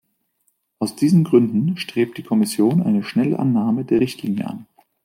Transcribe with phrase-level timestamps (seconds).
[0.79, 4.65] Aus diesen Gründen strebt die Kommission eine schnelle Annahme der Richtlinie an.